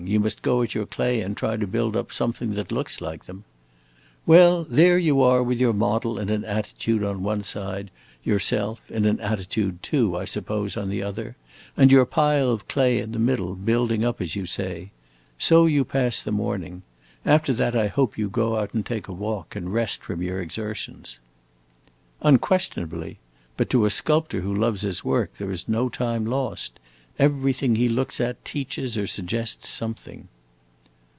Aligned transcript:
You 0.03 0.19
must 0.19 0.41
go 0.41 0.63
at 0.63 0.73
your 0.73 0.87
clay 0.87 1.21
and 1.21 1.37
try 1.37 1.57
to 1.57 1.67
build 1.67 1.95
up 1.95 2.11
something 2.11 2.55
that 2.55 2.71
looks 2.71 3.01
like 3.01 3.25
them." 3.25 3.43
"Well, 4.25 4.63
there 4.67 4.97
you 4.97 5.21
are 5.21 5.43
with 5.43 5.61
your 5.61 5.73
model 5.73 6.17
in 6.17 6.29
an 6.31 6.43
attitude 6.43 7.03
on 7.03 7.21
one 7.21 7.43
side, 7.43 7.91
yourself, 8.23 8.81
in 8.89 9.05
an 9.05 9.19
attitude 9.19 9.83
too, 9.83 10.17
I 10.17 10.25
suppose, 10.25 10.75
on 10.75 10.89
the 10.89 11.03
other, 11.03 11.37
and 11.77 11.91
your 11.91 12.05
pile 12.05 12.49
of 12.49 12.67
clay 12.67 12.97
in 12.97 13.11
the 13.11 13.19
middle, 13.19 13.53
building 13.53 14.03
up, 14.03 14.19
as 14.19 14.35
you 14.35 14.47
say. 14.47 14.89
So 15.37 15.67
you 15.67 15.85
pass 15.85 16.23
the 16.23 16.31
morning. 16.31 16.81
After 17.23 17.53
that 17.53 17.75
I 17.75 17.85
hope 17.85 18.17
you 18.17 18.27
go 18.27 18.57
out 18.57 18.73
and 18.73 18.83
take 18.83 19.07
a 19.07 19.13
walk, 19.13 19.55
and 19.55 19.71
rest 19.71 20.01
from 20.01 20.23
your 20.23 20.41
exertions." 20.41 21.19
"Unquestionably. 22.23 23.19
But 23.55 23.69
to 23.69 23.85
a 23.85 23.91
sculptor 23.91 24.41
who 24.41 24.53
loves 24.53 24.81
his 24.81 25.05
work 25.05 25.35
there 25.37 25.51
is 25.51 25.69
no 25.69 25.89
time 25.89 26.25
lost. 26.25 26.79
Everything 27.19 27.75
he 27.75 27.87
looks 27.89 28.19
at 28.21 28.43
teaches 28.43 28.97
or 28.97 29.05
suggests 29.05 29.67
something." 29.69 30.27